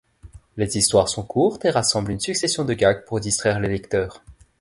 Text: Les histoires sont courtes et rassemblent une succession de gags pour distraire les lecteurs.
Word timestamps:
Les 0.57 0.79
histoires 0.79 1.07
sont 1.09 1.21
courtes 1.21 1.63
et 1.65 1.69
rassemblent 1.69 2.09
une 2.13 2.19
succession 2.19 2.65
de 2.65 2.73
gags 2.73 3.05
pour 3.05 3.19
distraire 3.19 3.59
les 3.59 3.69
lecteurs. 3.69 4.23